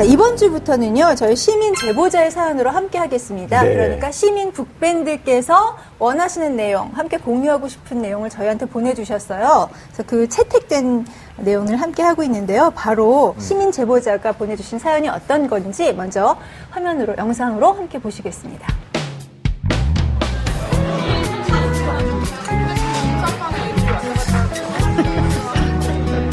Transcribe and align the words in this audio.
자, 0.00 0.04
이번 0.04 0.38
주부터는요, 0.38 1.14
저희 1.14 1.36
시민 1.36 1.74
제보자의 1.74 2.30
사연으로 2.30 2.70
함께 2.70 2.96
하겠습니다. 2.96 3.62
네. 3.62 3.74
그러니까 3.74 4.10
시민 4.10 4.50
북밴드께서 4.50 5.76
원하시는 5.98 6.56
내용, 6.56 6.90
함께 6.94 7.18
공유하고 7.18 7.68
싶은 7.68 8.00
내용을 8.00 8.30
저희한테 8.30 8.64
보내주셨어요. 8.64 9.68
그래서 9.88 10.02
그 10.06 10.26
채택된 10.26 11.06
내용을 11.36 11.78
함께 11.78 12.02
하고 12.02 12.22
있는데요. 12.22 12.72
바로 12.74 13.34
시민 13.38 13.72
제보자가 13.72 14.32
보내주신 14.32 14.78
사연이 14.78 15.06
어떤 15.10 15.46
건지 15.46 15.92
먼저 15.92 16.34
화면으로, 16.70 17.16
영상으로 17.18 17.74
함께 17.74 17.98
보시겠습니다. 17.98 18.66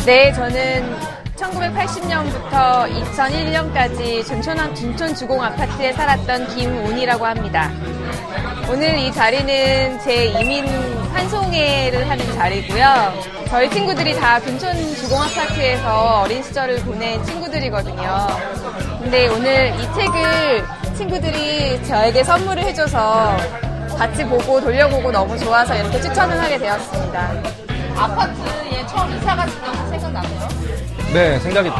네, 0.05 0.31
저는 0.31 1.06
1980년부터 1.57 2.87
2001년까지 3.13 4.25
둔촌, 4.25 4.73
둔촌 4.73 5.15
주공 5.15 5.41
아파트에 5.43 5.93
살았던 5.93 6.55
김운이라고 6.55 7.25
합니다. 7.25 7.71
오늘 8.69 8.97
이 8.97 9.11
자리는 9.11 9.99
제 10.01 10.25
이민 10.25 10.67
환송회를 11.13 12.09
하는 12.09 12.33
자리고요. 12.35 13.13
저희 13.49 13.69
친구들이 13.69 14.13
다 14.19 14.39
둔촌 14.39 14.95
주공 14.95 15.21
아파트에서 15.21 16.21
어린 16.21 16.43
시절을 16.43 16.77
보낸 16.83 17.23
친구들이거든요. 17.23 18.27
근데 19.01 19.27
오늘 19.29 19.73
이 19.79 19.93
책을 19.93 20.65
친구들이 20.95 21.83
저에게 21.85 22.23
선물을 22.23 22.61
해줘서 22.63 23.35
같이 23.97 24.23
보고 24.25 24.61
돌려보고 24.61 25.11
너무 25.11 25.37
좋아서 25.39 25.75
이렇게 25.75 25.99
추천을 26.01 26.39
하게 26.39 26.57
되었습니다. 26.57 27.31
아파트에 27.95 28.85
처음 28.87 29.17
이사 29.17 29.35
가신 29.35 29.61
건 29.61 29.89
생각나세요? 29.89 30.76
네, 31.17 31.39
생각이 31.39 31.71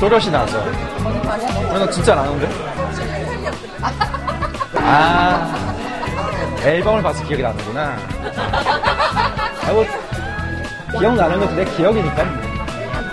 또렷이 0.00 0.32
나죠. 0.32 0.58
나 1.72 1.88
진짜 1.88 2.16
나는데? 2.16 2.48
아, 4.74 5.76
앨범을 6.60 7.04
봐서 7.04 7.22
기억이 7.22 7.40
나는구나. 7.40 7.96
아, 9.62 9.72
뭐, 9.72 9.86
기억나는 10.98 11.38
것도 11.38 11.54
내 11.54 11.64
기억이니까. 11.66 12.22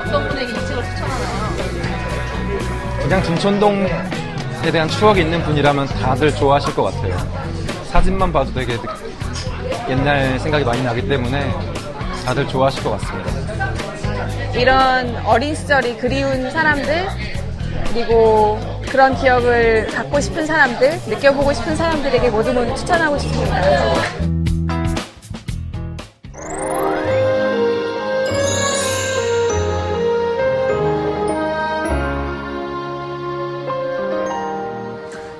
어떤 0.07 0.29
분에게 0.29 0.51
이 0.51 0.65
책을 0.65 0.83
추천하나요? 0.83 1.47
그냥 3.03 3.21
둔촌동에 3.21 4.71
대한 4.71 4.87
추억이 4.87 5.21
있는 5.21 5.43
분이라면 5.43 5.85
다들 5.85 6.33
좋아하실 6.33 6.73
것 6.73 6.85
같아요. 6.85 7.15
사진만 7.91 8.33
봐도 8.33 8.51
되게 8.51 8.75
옛날 9.89 10.39
생각이 10.39 10.65
많이 10.65 10.81
나기 10.81 11.07
때문에 11.07 11.53
다들 12.25 12.47
좋아하실 12.47 12.83
것 12.83 12.99
같습니다. 12.99 13.46
이런 14.57 15.15
어린 15.25 15.53
시절이 15.53 15.97
그리운 15.97 16.49
사람들 16.49 17.07
그리고 17.93 18.59
그런 18.89 19.15
기억을 19.15 19.87
갖고 19.87 20.19
싶은 20.19 20.45
사람들 20.45 20.99
느껴보고 21.07 21.53
싶은 21.53 21.75
사람들에게 21.75 22.29
모두 22.29 22.53
모두 22.53 22.75
추천하고 22.75 23.17
싶습니다. 23.19 24.36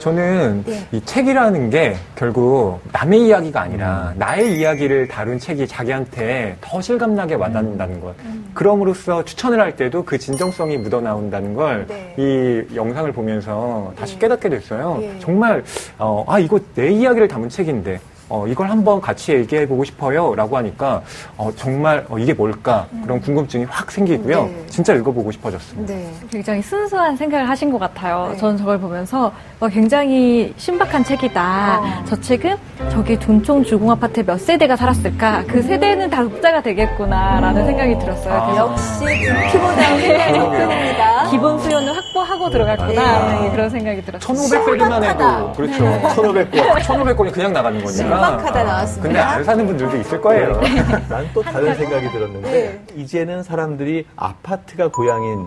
저는 0.07 0.63
네. 0.65 0.87
이 0.93 1.01
책이라는 1.03 1.69
게 1.69 1.97
결국 2.15 2.79
남의 2.93 3.27
이야기가 3.27 3.59
아니라 3.59 4.13
나의 4.15 4.57
이야기를 4.57 5.09
다룬 5.09 5.37
책이 5.37 5.67
자기한테 5.67 6.55
더 6.61 6.81
실감나게 6.81 7.35
와닿는다는 7.35 7.99
것. 7.99 8.15
그럼으로써 8.53 9.25
추천을 9.25 9.59
할 9.59 9.75
때도 9.75 10.05
그 10.05 10.17
진정성이 10.17 10.77
묻어나온다는 10.77 11.53
걸이 11.55 11.85
네. 11.87 12.65
영상을 12.73 13.11
보면서 13.11 13.91
다시 13.99 14.13
네. 14.13 14.19
깨닫게 14.21 14.47
됐어요. 14.47 14.99
예. 15.01 15.19
정말 15.19 15.63
어, 15.99 16.23
아 16.27 16.39
이거 16.39 16.57
내 16.73 16.89
이야기를 16.89 17.27
담은 17.27 17.49
책인데 17.49 17.99
어, 18.29 18.45
이걸 18.47 18.69
한번 18.69 18.99
같이 18.99 19.33
얘기해 19.33 19.67
보고 19.67 19.83
싶어요. 19.83 20.35
라고 20.35 20.57
하니까 20.57 21.01
어, 21.37 21.49
정말 21.55 22.05
어, 22.09 22.17
이게 22.17 22.33
뭘까 22.33 22.87
그런 23.03 23.21
궁금증이 23.21 23.65
확 23.65 23.91
생기고요. 23.91 24.45
네. 24.45 24.65
진짜 24.67 24.93
읽어보고 24.93 25.31
싶어졌습니다. 25.31 25.93
네. 25.93 26.11
굉장히 26.29 26.61
순수한 26.61 27.15
생각을 27.15 27.47
하신 27.49 27.71
것 27.71 27.77
같아요. 27.79 28.29
네. 28.31 28.37
저는 28.37 28.57
저걸 28.57 28.79
보면서 28.79 29.31
와, 29.59 29.69
굉장히 29.69 30.53
신박한 30.57 31.03
책이다. 31.03 31.79
어. 31.79 32.03
저 32.05 32.19
책은 32.19 32.57
저기 32.91 33.17
둔촌 33.17 33.63
주공 33.63 33.91
아파트에 33.91 34.23
몇 34.23 34.39
세대가 34.39 34.75
살았을까? 34.75 35.45
그 35.47 35.61
세대는 35.61 36.09
다 36.09 36.21
독자가 36.23 36.61
되겠구나라는 36.61 37.65
생각이 37.65 37.97
들었어요. 37.99 38.33
아. 38.33 38.57
역시 38.57 39.05
키보다는 39.51 40.01
생각이 40.01 40.33
접근입니다. 40.33 41.16
기본 41.31 41.59
수요는 41.59 41.93
확보하고 41.93 42.49
들어갔구나. 42.49 43.41
네, 43.41 43.51
그런 43.51 43.69
생각이 43.69 44.01
들었어요. 44.03 44.35
1500페이지만 44.35 45.03
해도. 45.03 45.53
그렇죠. 45.53 45.83
1500권. 46.15 46.51
1500권이 46.81 47.31
그냥 47.33 47.53
나가는 47.53 47.77
거니까. 47.77 47.91
신박하다 47.91 48.63
나왔습니다. 48.63 49.03
근데 49.07 49.19
안 49.19 49.43
사는 49.43 49.65
분들도 49.65 49.97
있을 49.97 50.21
거예요. 50.21 50.59
난 51.09 51.27
또 51.33 51.41
다른 51.43 51.75
생각이 51.75 52.09
들었는데 52.11 52.51
네. 52.51 52.81
이제는 52.95 53.43
사람들이 53.43 54.05
아파트가 54.15 54.87
고향인 54.89 55.45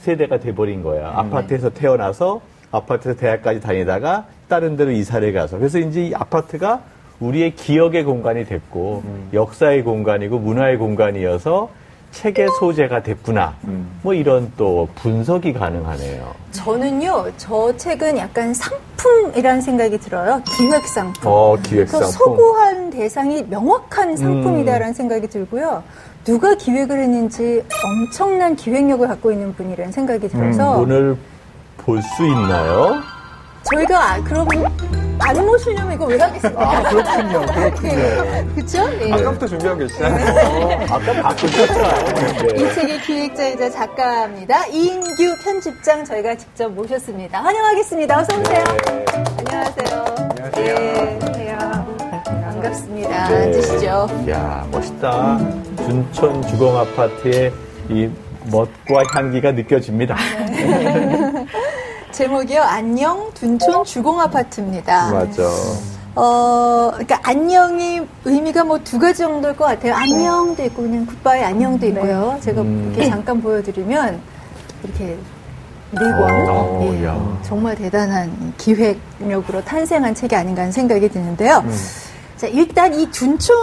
세대가 0.00 0.38
돼버린 0.38 0.82
거야. 0.82 1.12
아파트에서 1.16 1.70
태어나서 1.70 2.40
아파트에서 2.70 3.18
대학까지 3.18 3.60
다니다가 3.60 4.24
다른 4.48 4.76
데로 4.76 4.90
이사를 4.92 5.32
가서 5.32 5.58
그래서 5.58 5.78
이제 5.78 6.06
이 6.06 6.14
아파트가 6.14 6.80
우리의 7.20 7.54
기억의 7.54 8.04
공간이 8.04 8.44
됐고 8.46 9.02
역사의 9.32 9.82
공간이고 9.82 10.38
문화의 10.38 10.76
공간이어서 10.76 11.70
책의 12.14 12.48
소재가 12.60 13.02
됐구나. 13.02 13.54
뭐 14.02 14.14
이런 14.14 14.52
또 14.56 14.88
분석이 14.94 15.52
가능하네요. 15.52 16.32
저는요, 16.52 17.26
저 17.36 17.76
책은 17.76 18.16
약간 18.18 18.54
상품이라는 18.54 19.60
생각이 19.60 19.98
들어요. 19.98 20.40
기획 20.56 20.86
상품. 20.86 21.22
어, 21.24 21.56
그래서 21.56 21.68
기획 21.68 21.88
상품. 21.88 22.10
소구한 22.12 22.90
대상이 22.90 23.42
명확한 23.48 24.10
음. 24.10 24.16
상품이다라는 24.16 24.94
생각이 24.94 25.28
들고요. 25.28 25.82
누가 26.24 26.54
기획을 26.54 26.98
했는지 27.00 27.62
엄청난 27.84 28.56
기획력을 28.56 29.06
갖고 29.06 29.30
있는 29.32 29.52
분이라는 29.54 29.92
생각이 29.92 30.28
들어서 30.28 30.78
오늘 30.78 31.16
볼 31.78 32.00
수 32.00 32.24
있나요? 32.24 33.02
저희가 33.64 34.12
아, 34.14 34.22
그럼 34.22 34.48
안 35.26 35.46
모시려면 35.46 35.94
이거 35.94 36.04
왜 36.04 36.18
하겠습니까? 36.18 36.62
아, 36.70 36.82
그렇군요. 36.82 37.46
그렇군요. 37.46 38.54
그쵸? 38.54 38.86
네. 38.98 39.10
아까부터 39.10 39.46
준비하고 39.46 39.78
계시잖아요. 39.80 40.86
아까 40.90 41.22
바꾸셨잖아요. 41.22 42.14
네. 42.46 42.62
이 42.62 42.74
책의 42.74 43.00
기획자이자 43.00 43.70
작가입니다. 43.70 44.66
이인규 44.66 45.36
편집장 45.42 46.04
저희가 46.04 46.34
직접 46.34 46.68
모셨습니다. 46.72 47.40
환영하겠습니다. 47.42 48.20
어서 48.20 48.38
오세요. 48.38 48.64
네. 48.86 49.04
안녕하세요. 49.38 50.04
안녕하세요. 50.18 50.74
네, 50.74 51.18
안녕하세요. 51.22 51.86
반갑습니다. 52.24 53.28
네. 53.28 53.34
앉으시죠. 53.44 54.08
이야, 54.26 54.66
멋있다. 54.70 55.38
둔촌 55.76 56.42
주공 56.48 56.76
아파트의 56.76 57.50
이 57.88 58.10
멋과 58.52 59.02
향기가 59.14 59.52
느껴집니다. 59.52 60.16
제목이요. 62.12 62.62
안녕 62.62 63.32
둔촌 63.48 63.84
주공 63.84 64.18
아파트입니다. 64.22 65.10
맞아. 65.12 65.42
어, 66.16 66.88
그러니까 66.92 67.20
안녕이 67.24 68.00
의미가 68.24 68.64
뭐 68.64 68.78
두 68.78 68.98
가지 68.98 69.18
정도일 69.18 69.54
것 69.54 69.66
같아요. 69.66 69.92
안녕도 69.94 70.64
있고 70.64 70.80
그냥 70.82 71.04
굿바이 71.04 71.44
안녕도 71.44 71.86
있고요. 71.88 72.38
제가 72.40 72.62
음. 72.62 72.92
이렇게 72.94 73.10
잠깐 73.10 73.42
보여드리면 73.42 74.18
이렇게 74.82 75.04
네 75.90 76.00
권. 76.00 76.48
어, 76.48 76.80
예, 76.94 77.04
야. 77.04 77.38
정말 77.42 77.76
대단한 77.76 78.54
기획력으로 78.56 79.62
탄생한 79.62 80.14
책이 80.14 80.34
아닌가 80.34 80.62
하는 80.62 80.72
생각이 80.72 81.06
드는데요. 81.10 81.62
음. 81.66 81.76
자, 82.38 82.46
일단 82.46 82.94
이 82.94 83.10
둔촌 83.10 83.54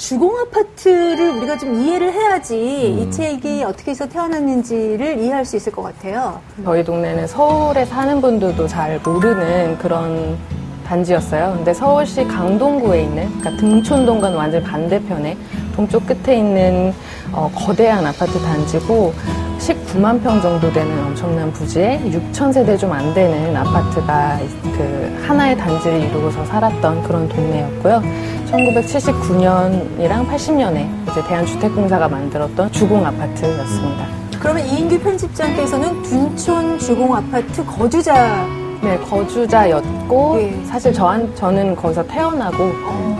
주공 0.00 0.34
아파트를 0.38 1.30
우리가 1.36 1.58
좀 1.58 1.74
이해를 1.74 2.14
해야지 2.14 2.54
음. 2.54 2.98
이 3.00 3.10
책이 3.10 3.62
어떻게 3.64 3.90
해서 3.90 4.08
태어났는지를 4.08 5.18
이해할 5.18 5.44
수 5.44 5.56
있을 5.56 5.72
것 5.72 5.82
같아요. 5.82 6.40
저희 6.64 6.82
동네는 6.82 7.26
서울에 7.26 7.84
사는 7.84 8.18
분들도 8.18 8.66
잘 8.66 8.98
모르는 9.04 9.76
그런 9.76 10.38
단지였어요. 10.86 11.52
근데 11.56 11.74
서울시 11.74 12.24
강동구에 12.24 13.02
있는, 13.02 13.28
그러니까 13.40 13.60
등촌동과는 13.60 14.38
완전 14.38 14.62
반대편에 14.64 15.36
동쪽 15.76 16.06
끝에 16.06 16.38
있는 16.38 16.94
어, 17.30 17.50
거대한 17.54 18.06
아파트 18.06 18.40
단지고 18.40 19.12
19만 19.60 20.22
평 20.22 20.40
정도 20.40 20.72
되는 20.72 21.04
엄청난 21.04 21.52
부지에 21.52 22.00
6천 22.32 22.52
세대 22.52 22.76
좀 22.76 22.90
안 22.90 23.14
되는 23.14 23.54
아파트가 23.56 24.38
그 24.62 25.24
하나의 25.26 25.56
단지를 25.56 26.00
이루고서 26.00 26.44
살았던 26.46 27.02
그런 27.04 27.28
동네였고요. 27.28 28.02
1979년이랑 28.50 30.26
80년에 30.28 30.88
이제 31.10 31.22
대한주택공사가 31.28 32.08
만들었던 32.08 32.72
주공 32.72 33.06
아파트였습니다. 33.06 34.06
그러면 34.40 34.66
이인규 34.66 34.98
편집장께서는 35.00 36.02
둔촌 36.02 36.78
주공 36.78 37.14
아파트 37.14 37.64
거주자 37.64 38.44
네, 38.82 38.98
거주자였고 38.98 40.38
예. 40.40 40.64
사실 40.64 40.92
저한 40.92 41.32
저는 41.36 41.76
거기서 41.76 42.02
태어나고 42.06 42.72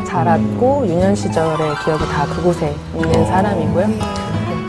자랐고 0.06 0.86
유년 0.88 1.14
시절의 1.14 1.58
기억이 1.84 2.04
다 2.06 2.24
그곳에 2.34 2.74
있는 2.94 3.26
사람이고요. 3.26 4.19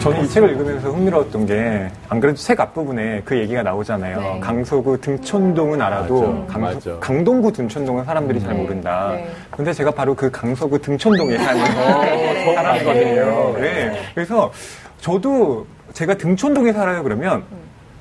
저는 0.01 0.23
이 0.23 0.27
책을 0.29 0.49
읽으면서 0.49 0.89
흥미로웠던 0.89 1.45
게 1.45 1.91
안 2.09 2.19
그래도 2.19 2.35
책 2.37 2.59
앞부분에 2.59 3.21
그 3.23 3.37
얘기가 3.37 3.61
나오잖아요. 3.63 4.19
네. 4.19 4.39
강서구 4.41 4.99
등촌동은 4.99 5.81
알아도 5.81 6.45
맞아, 6.57 6.89
강. 6.91 6.99
강동구 6.99 7.53
등촌동은 7.53 8.03
사람들이 8.03 8.39
잘 8.41 8.53
네. 8.55 8.61
모른다. 8.61 9.11
네. 9.13 9.29
근데 9.51 9.71
제가 9.71 9.91
바로 9.91 10.13
그 10.15 10.29
강서구 10.29 10.79
등촌동에 10.79 11.37
사는 11.37 11.61
사람이거든요. 12.55 13.53
네. 13.59 14.01
그래서 14.13 14.51
저도 14.99 15.65
제가 15.93 16.15
등촌동에 16.15 16.73
살아요 16.73 17.01
그러면 17.03 17.43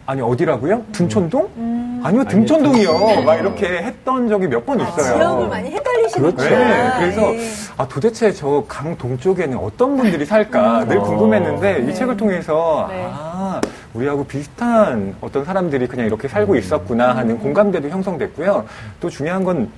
아니 0.07 0.21
어디라고요? 0.23 0.83
등촌동? 0.93 2.01
아니요 2.03 2.25
등촌동이요. 2.25 3.23
막 3.25 3.35
이렇게 3.37 3.67
했던 3.83 4.29
적이 4.29 4.49
몇 4.49 4.65
번 4.67 4.81
있어요. 4.81 5.15
지역을 5.17 5.49
많이 5.49 5.71
헷갈리 5.71 6.00
시니까. 6.21 6.45
네, 6.49 6.91
그래서 6.99 7.35
예. 7.35 7.51
아 7.77 7.87
도대체 7.89 8.33
저 8.33 8.65
강 8.69 8.97
동 8.99 9.17
쪽에는 9.19 9.57
어떤 9.57 9.97
분들이 9.97 10.25
살까 10.27 10.85
늘 10.87 10.99
궁금했는데 11.01 11.87
이 11.89 11.95
책을 11.95 12.17
통해서 12.17 12.87
네. 12.91 13.07
아 13.11 13.61
우리하고 13.95 14.25
비슷한 14.25 15.15
어떤 15.21 15.45
사람들이 15.45 15.87
그냥 15.87 16.07
이렇게 16.07 16.29
살고 16.29 16.57
있었구나 16.57 17.17
하는 17.17 17.39
공감대도 17.39 17.89
형성됐고요. 17.89 18.65
또 19.01 19.09
중요한 19.09 19.45
건 19.45 19.71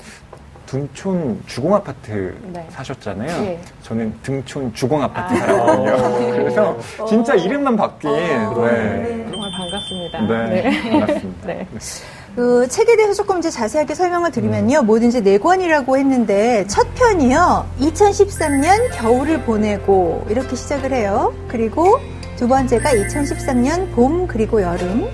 둔촌 0.67 1.43
주공 1.47 1.75
아파트 1.75 2.35
네. 2.50 2.67
사셨잖아요. 2.71 3.44
예. 3.44 3.61
저는 3.83 4.15
등촌 4.23 4.73
주공 4.73 5.03
아파트 5.03 5.37
살았거든요. 5.37 6.33
그래서 6.33 6.79
진짜 7.06 7.35
이름만 7.35 7.77
바뀐 7.77 8.11
네. 8.11 8.29
정말 8.39 9.50
반갑습니다. 9.59 10.21
네, 10.49 10.91
반갑습니다. 10.91 11.49
네. 12.32 12.37
그 12.37 12.67
책에 12.69 12.96
대해서 12.96 13.14
조금 13.14 13.38
이제 13.38 13.50
자세하게 13.50 13.94
설명을 13.94 14.31
드리면요. 14.31 14.82
뭐든지 14.82 15.23
네 15.23 15.38
권이라고 15.38 15.99
했는데 15.99 16.64
첫 16.67 16.87
편이요. 16.94 17.67
2013년 17.81 18.90
겨울을 18.93 19.43
보내고 19.43 20.26
이렇게 20.29 20.56
시작을 20.56 20.93
해요. 20.93 21.34
그리고 21.49 21.99
두 22.37 22.49
번째가 22.49 22.90
2013년 22.90 23.93
봄 23.94 24.26
그리고 24.26 24.62
여름. 24.62 25.06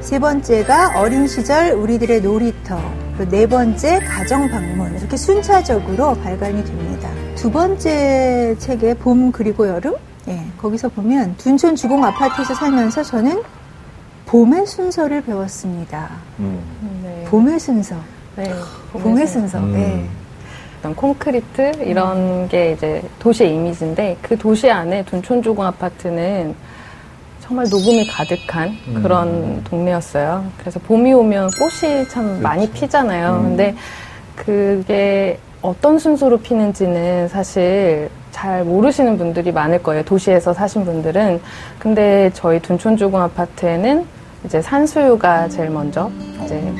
세 0.00 0.18
번째가 0.18 1.00
어린 1.00 1.26
시절 1.26 1.72
우리들의 1.72 2.20
놀이터. 2.22 2.78
네 3.30 3.46
번째 3.46 4.00
가정 4.00 4.48
방문. 4.48 4.94
이렇게 4.96 5.16
순차적으로 5.16 6.14
발간이 6.16 6.64
됩니다. 6.64 7.08
두 7.34 7.50
번째 7.50 8.54
책의 8.58 8.96
봄 8.96 9.32
그리고 9.32 9.66
여름. 9.66 9.94
예, 10.28 10.44
거기서 10.58 10.88
보면 10.88 11.36
둔촌 11.36 11.76
주공 11.76 12.04
아파트에서 12.04 12.54
살면서 12.54 13.04
저는 13.04 13.42
봄의 14.26 14.66
순서를 14.66 15.22
배웠습니다. 15.22 16.10
음. 16.40 16.60
네. 17.02 17.24
봄의 17.28 17.58
순서. 17.58 17.96
네. 18.36 18.52
봄의 18.92 19.26
순서. 19.26 19.58
음. 19.58 19.72
네. 19.72 20.08
어떤 20.78 20.94
콘크리트 20.94 21.72
이런 21.82 22.48
게 22.48 22.72
이제 22.72 23.02
도시의 23.18 23.54
이미지인데 23.54 24.16
그 24.20 24.36
도시 24.36 24.70
안에 24.70 25.04
둔촌주공 25.04 25.64
아파트는 25.64 26.54
정말 27.40 27.68
녹음이 27.68 28.06
가득한 28.08 28.76
그런 29.02 29.62
동네였어요. 29.64 30.44
그래서 30.58 30.80
봄이 30.80 31.12
오면 31.12 31.50
꽃이 31.58 32.08
참 32.08 32.42
많이 32.42 32.68
피잖아요. 32.70 33.40
근데 33.42 33.74
그게 34.34 35.38
어떤 35.62 35.98
순서로 35.98 36.38
피는지는 36.38 37.28
사실 37.28 38.10
잘 38.32 38.64
모르시는 38.64 39.16
분들이 39.16 39.52
많을 39.52 39.82
거예요. 39.82 40.04
도시에서 40.04 40.52
사신 40.52 40.84
분들은. 40.84 41.40
근데 41.78 42.30
저희 42.34 42.60
둔촌주공 42.60 43.20
아파트에는 43.22 44.15
이제 44.46 44.62
산수유가 44.62 45.48
제일 45.48 45.70
먼저 45.70 46.10
이제 46.44 46.72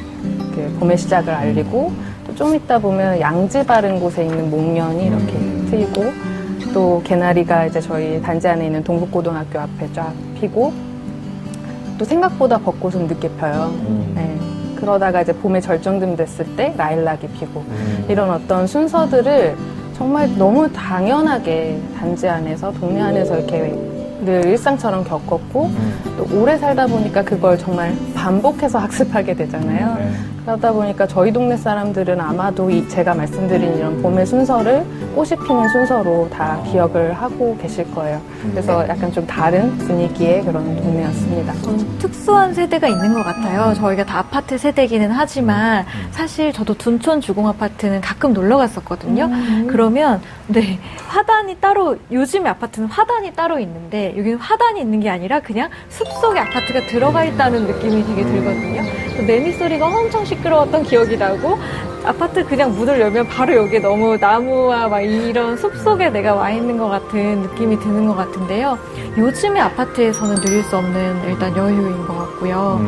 그 0.55 0.77
봄의 0.81 0.97
시작을 0.97 1.33
알리고 1.33 1.93
또 2.27 2.35
좀 2.37 2.55
있다 2.55 2.79
보면 2.79 3.19
양지 3.21 3.65
바른 3.65 3.99
곳에 3.99 4.25
있는 4.25 4.51
목련이 4.51 5.07
이렇게 5.07 5.33
트이고 5.71 6.05
또 6.75 7.01
개나리가 7.05 7.65
이제 7.67 7.81
저희 7.81 8.21
단지 8.21 8.47
안에 8.47 8.67
있는 8.67 8.85
동북고등학교 8.85 9.59
앞에 9.59 9.91
쫙 9.95 10.13
피고 10.39 10.73
또 11.97 12.05
생각보다 12.05 12.59
벚꽃은 12.59 13.07
늦게 13.07 13.31
펴요. 13.39 13.73
네. 14.15 14.37
그러다가 14.77 15.23
이제 15.23 15.33
봄에 15.33 15.61
절정쯤 15.62 16.17
됐을 16.17 16.45
때 16.57 16.75
라일락이 16.77 17.27
피고 17.29 17.65
이런 18.09 18.29
어떤 18.31 18.67
순서들을 18.67 19.57
정말 19.97 20.29
너무 20.37 20.71
당연하게 20.71 21.81
단지 21.99 22.29
안에서 22.29 22.71
동네 22.73 23.01
안에서 23.01 23.39
이렇게 23.39 23.75
늘 24.25 24.47
일상처럼 24.47 25.05
겪었고 25.05 25.71
또 26.17 26.27
오래 26.37 26.57
살다 26.59 26.87
보니까 26.87 27.23
그걸 27.23 27.59
정말 27.59 27.95
반복해서 28.26 28.81
학습하게 28.81 29.34
되잖아요. 29.34 29.94
네. 30.00 30.11
그러다 30.46 30.73
보니까 30.73 31.06
저희 31.06 31.32
동네 31.32 31.56
사람들은 31.56 32.20
아마도 32.20 32.70
이 32.70 32.88
제가 32.88 33.14
말씀드린 33.14 33.76
이런 33.78 34.00
봄의 34.00 34.26
순서를 34.26 34.84
꽃이 35.14 35.31
피는 35.31 35.69
순서로 35.69 36.28
다 36.31 36.61
기억을 36.70 37.12
하고 37.14 37.56
계실 37.61 37.88
거예요. 37.93 38.20
그래서 38.50 38.87
약간 38.88 39.11
좀 39.11 39.26
다른 39.26 39.76
분위기의 39.78 40.44
그런 40.44 40.64
동네였습니다. 40.76 41.52
좀 41.62 41.99
특수한 41.99 42.55
세대가 42.55 42.87
있는 42.87 43.12
것 43.12 43.25
같아요. 43.25 43.75
저희가 43.75 44.05
다 44.05 44.19
아파트 44.19 44.56
세대기는 44.56 45.11
하지만 45.11 45.84
사실 46.12 46.52
저도 46.52 46.75
둔촌 46.75 47.20
주공 47.20 47.49
아파트는 47.49 48.00
가끔 48.00 48.32
놀러 48.32 48.56
갔었거든요. 48.56 49.28
그러면 49.69 50.20
네 50.46 50.78
화단이 51.08 51.56
따로 51.56 51.96
요즘 52.12 52.46
아파트는 52.46 52.87
화단이 52.87 53.32
따로 53.32 53.58
있는데 53.58 54.14
여기는 54.17 54.38
화단이 54.38 54.81
있는 54.81 55.00
게 55.00 55.11
아니라 55.11 55.40
그냥 55.40 55.70
숲속에 55.88 56.38
아파트가 56.38 56.87
들어가 56.87 57.25
있다는 57.25 57.67
느낌이 57.67 58.06
되게 58.06 58.16
들거든요. 58.25 58.83
그 59.17 59.23
매미 59.23 59.53
소리가 59.53 59.87
엄청 59.87 60.25
시끄러웠던 60.25 60.85
기억이 60.85 61.17
나고 61.17 61.59
아파트 62.05 62.47
그냥 62.47 62.73
문을 62.73 63.01
열면 63.01 63.29
바로 63.29 63.57
여기 63.57 63.81
너무 63.81 64.17
나무와 64.17 64.89
막 64.89 65.01
이런 65.01 65.57
숲 65.57 65.77
속에 65.79 66.09
내가 66.11 66.35
와 66.35 66.51
있는 66.51 66.79
것 66.79 66.89
같은 66.89 67.43
느낌이 67.43 67.81
드는 67.81 68.07
것 68.07 68.15
같은데요. 68.15 68.79
요즘의 69.19 69.61
아파트에서는 69.61 70.37
누릴 70.37 70.63
수 70.63 70.77
없는 70.77 71.29
일단 71.29 71.57
여유인 71.57 72.07
것 72.07 72.17
같고요. 72.17 72.81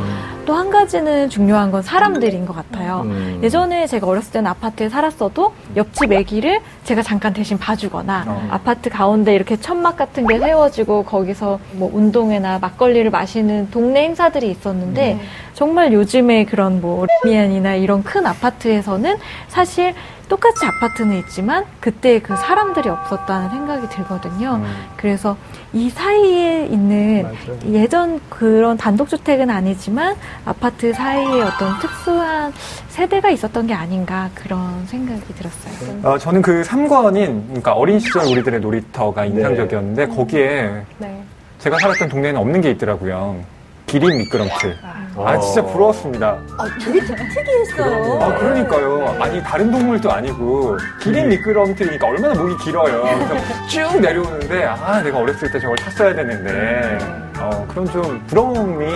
또 0.49 0.55
한 0.55 0.71
가지는 0.71 1.29
중요한 1.29 1.71
건 1.71 1.83
사람들인 1.83 2.47
것 2.47 2.56
같아요. 2.56 3.03
음. 3.05 3.39
예전에 3.43 3.87
제가 3.87 4.06
어렸을 4.06 4.33
때는 4.33 4.50
아파트에 4.50 4.89
살았어도 4.89 5.53
옆집 5.77 6.11
애기를 6.11 6.61
제가 6.85 7.03
잠깐 7.03 7.35
대신 7.35 7.59
봐주거나 7.59 8.25
어. 8.27 8.49
아파트 8.50 8.89
가운데 8.89 9.35
이렇게 9.35 9.56
천막 9.61 9.99
같은 9.99 10.27
게 10.27 10.39
세워지고 10.39 11.05
거기서 11.05 11.61
뭐 11.73 11.91
운동회나 11.93 12.61
막걸리를 12.61 13.11
마시는 13.11 13.71
동네 13.71 14.05
행사들이 14.05 14.50
있었는데 14.50 15.21
정말 15.53 15.93
요즘에 15.93 16.47
그런 16.47 16.81
뭐 16.81 17.06
미안이나 17.25 17.75
이런 17.75 18.03
큰 18.03 18.25
아파트에서는 18.25 19.19
사실 19.49 19.95
똑같이 20.29 20.67
아파트는 20.67 21.17
있지만 21.21 21.65
그때 21.81 22.21
그 22.21 22.37
사람들이 22.37 22.89
없었다는 22.89 23.50
생각이 23.50 23.89
들거든요. 23.89 24.62
그래서 24.97 25.37
이 25.73 25.91
사이에 25.91 26.67
있는 26.67 27.23
맞아요. 27.23 27.59
예전 27.73 28.21
그런 28.29 28.77
단독주택은 28.77 29.50
아니지만 29.50 30.17
아파트 30.44 30.93
사이에 30.93 31.43
어떤 31.43 31.79
특수한 31.81 32.52
세대가 32.88 33.30
있었던 33.30 33.66
게 33.66 33.75
아닌가 33.75 34.30
그런 34.35 34.87
생각이 34.87 35.35
들었어요. 35.35 36.00
어, 36.02 36.18
저는 36.18 36.42
그 36.42 36.62
3권인 36.62 37.47
그러니까 37.47 37.73
어린 37.73 37.99
시절 37.99 38.26
우리들의 38.26 38.61
놀이터가 38.61 39.25
인상적이었는데 39.25 40.09
거기에 40.09 40.83
네. 40.99 41.23
제가 41.59 41.78
살았던 41.78 42.09
동네에는 42.09 42.40
없는 42.40 42.61
게 42.61 42.71
있더라고요. 42.71 43.58
기린 43.88 44.18
미끄럼틀. 44.18 44.76
아 45.16 45.38
진짜 45.40 45.62
부러웠습니다. 45.64 46.38
아, 46.59 46.66
되게 46.80 47.00
특- 47.00 47.16
특이했어요. 47.16 48.21
아 48.23 48.35
그러니까요. 48.38 49.16
아니 49.21 49.42
다른 49.42 49.71
동물도 49.71 50.12
아니고 50.12 50.76
기린 51.00 51.28
미끄럼틀이니까 51.30 52.07
얼마나 52.07 52.35
목이 52.40 52.57
길어요. 52.62 53.02
그래서 53.28 53.66
쭉 53.66 54.00
내려오는데 54.00 54.64
아 54.64 55.02
내가 55.02 55.18
어렸을 55.18 55.50
때 55.50 55.59
저걸 55.59 55.76
탔어야 55.76 56.14
되는데 56.14 56.99
어, 57.40 57.66
그런 57.68 57.87
좀 57.90 58.23
부러움이 58.28 58.87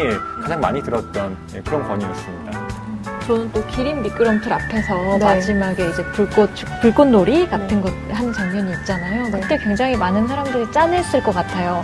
가장 0.43 0.61
많이 0.61 0.81
들었던 0.83 1.37
예, 1.57 1.61
그런 1.63 1.89
권이었습니다. 1.89 2.63
저는 3.27 3.51
또 3.53 3.65
기린 3.69 4.03
미끄럼틀 4.03 4.53
앞에서 4.53 4.95
네. 5.19 5.25
마지막에 5.25 5.89
이제 5.89 6.05
불꽃 6.13 6.51
불꽃놀이 6.83 7.49
같은 7.49 7.81
것 7.81 7.93
하는 8.13 8.33
장면이 8.33 8.73
있잖아요. 8.81 9.25
네. 9.29 9.41
그때 9.41 9.57
굉장히 9.59 9.97
많은 9.97 10.27
사람들이 10.29 10.71
짠했을 10.71 11.23
것 11.23 11.35
같아요. 11.35 11.83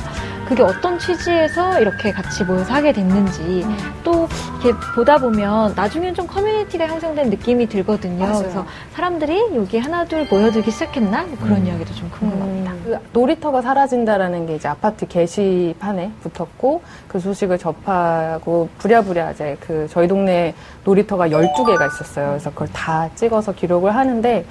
그게 0.48 0.62
어떤 0.62 0.98
취지에서 0.98 1.78
이렇게 1.78 2.10
같이 2.10 2.42
모여서 2.42 2.72
하게 2.72 2.90
됐는지 2.90 3.64
음. 3.66 3.76
또 4.02 4.26
이렇게 4.62 4.78
보다 4.94 5.18
보면 5.18 5.74
나중엔 5.76 6.14
좀 6.14 6.26
커뮤니티가 6.26 6.86
형성된 6.86 7.28
느낌이 7.28 7.68
들거든요. 7.68 8.24
맞아요. 8.24 8.38
그래서 8.38 8.66
사람들이 8.94 9.54
여기 9.54 9.78
하나 9.78 10.06
둘 10.06 10.26
모여들기 10.26 10.70
시작했나 10.70 11.24
뭐 11.24 11.36
그런 11.38 11.66
이야기도 11.66 11.94
좀 11.94 12.10
궁금합니다. 12.10 12.72
그 12.82 12.98
놀이터가 13.12 13.60
사라진다라는 13.60 14.46
게 14.46 14.54
이제 14.54 14.68
아파트 14.68 15.06
게시판에 15.06 16.12
붙었고 16.22 16.82
그 17.08 17.20
소식을 17.20 17.58
접하고 17.58 18.70
부랴부랴 18.78 19.32
이제 19.32 19.58
그 19.60 19.86
저희 19.90 20.08
동네 20.08 20.54
놀이터가 20.84 21.28
12개가 21.28 21.92
있었어요. 21.92 22.28
그래서 22.28 22.50
그걸 22.50 22.68
다 22.68 23.10
찍어서 23.14 23.52
기록을 23.52 23.94
하는데 23.94 24.46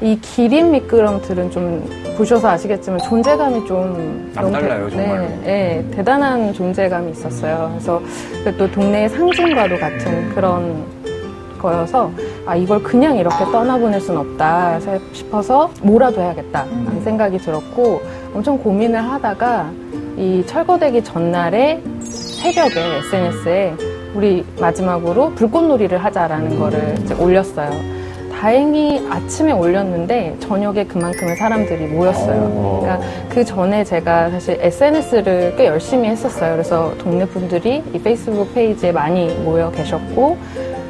이 0.00 0.18
기린 0.20 0.70
미끄럼틀은 0.70 1.50
좀 1.50 1.84
보셔서 2.16 2.48
아시겠지만 2.50 2.98
존재감이 3.00 3.66
좀 3.66 4.30
남달라요, 4.34 4.88
대- 4.90 4.96
정말로. 4.96 5.22
네, 5.22 5.38
네, 5.44 5.84
대단한 5.96 6.52
존재감이 6.52 7.10
있었어요. 7.12 7.68
그래서 7.72 8.00
그또 8.44 8.70
동네의 8.70 9.08
상징과도 9.08 9.76
같은 9.78 10.28
그런 10.34 10.84
거여서 11.58 12.12
아 12.46 12.54
이걸 12.54 12.80
그냥 12.80 13.16
이렇게 13.16 13.44
떠나보낼 13.46 14.00
순 14.00 14.16
없다 14.16 14.78
싶어서 15.12 15.68
뭐라도 15.82 16.20
해야겠다라는 16.20 17.00
생각이 17.02 17.38
들었고 17.38 18.00
엄청 18.32 18.56
고민을 18.58 19.00
하다가 19.02 19.68
이 20.16 20.44
철거되기 20.46 21.02
전날에 21.02 21.82
새벽에 22.04 22.80
SNS에 22.98 23.74
우리 24.14 24.44
마지막으로 24.60 25.30
불꽃놀이를 25.34 25.98
하자라는 25.98 26.58
거를 26.60 26.94
이제 27.02 27.14
올렸어요. 27.14 27.70
다행히 28.38 29.04
아침에 29.10 29.50
올렸는데 29.50 30.36
저녁에 30.38 30.84
그만큼의 30.84 31.36
사람들이 31.36 31.86
모였어요. 31.86 32.80
그러니까 32.80 33.00
그 33.28 33.44
전에 33.44 33.82
제가 33.82 34.30
사실 34.30 34.56
SNS를 34.60 35.56
꽤 35.56 35.66
열심히 35.66 36.08
했었어요. 36.08 36.52
그래서 36.52 36.94
동네 36.98 37.24
분들이 37.24 37.82
이 37.92 37.98
페이스북 37.98 38.54
페이지에 38.54 38.92
많이 38.92 39.34
모여 39.38 39.72
계셨고 39.72 40.38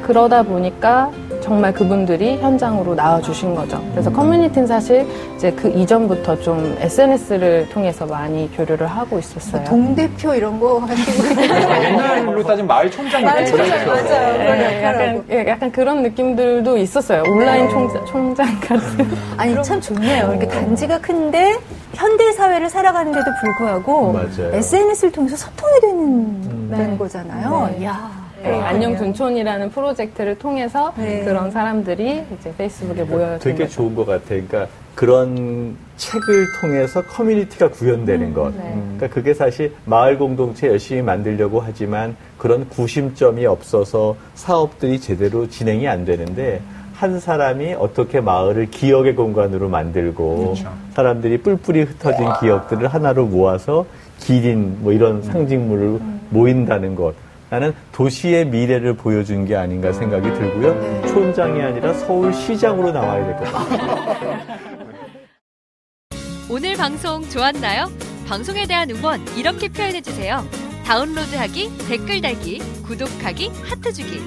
그러다 0.03 0.43
보니까 0.43 1.09
정말 1.41 1.73
그분들이 1.73 2.37
현장으로 2.37 2.95
나와주신 2.95 3.55
거죠. 3.55 3.81
그래서 3.91 4.11
커뮤니티는 4.11 4.67
사실 4.67 5.07
이제 5.35 5.51
그 5.51 5.69
이전부터 5.69 6.39
좀 6.41 6.77
SNS를 6.79 7.69
통해서 7.69 8.05
많이 8.05 8.49
교류를 8.55 8.87
하고 8.87 9.19
있었어요. 9.19 9.63
동대표 9.63 10.33
이런 10.35 10.59
거 10.59 10.79
하시고 10.79 11.41
옛날로 11.83 12.43
따지면 12.43 12.67
마을 12.67 12.91
총장 12.91 13.23
마을 13.23 13.43
느낌이죠. 13.43 13.69
총장, 13.69 13.87
맞아요. 13.87 14.37
네, 14.37 14.77
역할을 14.77 15.05
약간, 15.07 15.25
예, 15.31 15.47
약간 15.47 15.71
그런 15.71 16.01
느낌들도 16.03 16.77
있었어요. 16.77 17.23
온라인 17.27 17.69
총장, 17.69 18.05
총장 18.05 18.59
같은. 18.59 19.07
아니 19.37 19.63
참 19.63 19.79
좋네요. 19.81 20.29
이렇게 20.31 20.47
단지가 20.47 20.99
큰데 20.99 21.57
현대 21.93 22.31
사회를 22.33 22.69
살아가는데도 22.69 23.25
불구하고 23.41 24.13
맞아요. 24.13 24.53
SNS를 24.53 25.11
통해서 25.11 25.35
소통이 25.35 25.79
되는 25.81 26.69
네. 26.69 26.97
거잖아요. 26.97 27.69
네. 27.71 27.83
이야. 27.83 28.28
네, 28.41 28.61
안녕 28.61 28.95
둔촌이라는 28.95 29.69
프로젝트를 29.69 30.37
통해서 30.37 30.93
네. 30.97 31.23
그런 31.23 31.51
사람들이 31.51 32.23
이제 32.39 32.53
페이스북에 32.57 33.03
모여든 33.03 33.39
되게 33.39 33.63
거죠. 33.63 33.75
좋은 33.75 33.95
것 33.95 34.05
같아요. 34.05 34.41
그러니까 34.47 34.67
그런 34.95 35.75
책을 35.97 36.47
통해서 36.61 37.01
커뮤니티가 37.01 37.69
구현되는 37.69 38.33
것. 38.33 38.55
네. 38.55 38.73
그러니까 38.73 39.07
그게 39.07 39.33
사실 39.33 39.73
마을 39.85 40.17
공동체 40.17 40.67
열심히 40.67 41.01
만들려고 41.01 41.59
하지만 41.59 42.15
그런 42.37 42.67
구심점이 42.69 43.45
없어서 43.45 44.15
사업들이 44.35 44.99
제대로 44.99 45.49
진행이 45.49 45.87
안 45.87 46.05
되는데 46.05 46.61
한 46.93 47.19
사람이 47.19 47.75
어떻게 47.75 48.19
마을을 48.19 48.71
기억의 48.71 49.15
공간으로 49.15 49.69
만들고 49.69 50.55
사람들이 50.93 51.37
뿔뿔이 51.41 51.83
흩어진 51.83 52.27
기억들을 52.41 52.87
하나로 52.87 53.25
모아서 53.25 53.85
기린 54.19 54.83
뭐 54.83 54.91
이런 54.91 55.21
상징물을 55.21 55.99
모인다는 56.29 56.95
것. 56.95 57.13
나는 57.49 57.73
도시의 57.91 58.45
미래를 58.47 58.95
보여준 58.95 59.45
게 59.45 59.55
아닌가 59.55 59.91
생각이 59.91 60.23
들고요. 60.33 61.01
촌장이 61.07 61.61
아니라 61.61 61.93
서울시장으로 61.93 62.91
나와야 62.91 63.25
될 63.25 63.35
것 63.37 63.51
같아요. 63.51 64.59
오늘 66.49 66.75
방송 66.75 67.27
좋았나요? 67.29 67.91
방송에 68.27 68.65
대한 68.67 68.89
응원 68.91 69.25
이렇게 69.37 69.69
표현해주세요. 69.69 70.43
다운로드하기, 70.85 71.71
댓글 71.87 72.21
달기, 72.21 72.59
구독하기, 72.83 73.51
하트 73.63 73.93
주기. 73.93 74.19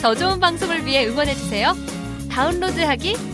더 0.00 0.14
좋은 0.14 0.40
방송을 0.40 0.84
위해 0.86 1.06
응원해주세요. 1.06 1.74
다운로드하기, 2.30 3.14